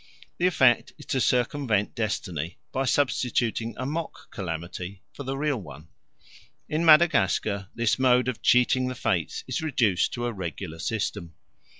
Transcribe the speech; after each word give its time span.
The 0.39 0.47
effect 0.47 0.93
is 0.97 1.05
to 1.05 1.21
circumvent 1.21 1.93
destiny 1.93 2.57
by 2.71 2.85
substituting 2.85 3.75
a 3.77 3.85
mock 3.85 4.31
calamity 4.31 5.03
for 5.13 5.29
a 5.31 5.37
real 5.37 5.57
one. 5.61 5.89
In 6.67 6.83
Madagascar 6.83 7.67
this 7.75 7.99
mode 7.99 8.27
of 8.27 8.41
cheating 8.41 8.87
the 8.87 8.95
fates 8.95 9.43
is 9.47 9.61
reduced 9.61 10.11
to 10.13 10.25
a 10.25 10.33
regular 10.33 10.79
system. 10.79 11.35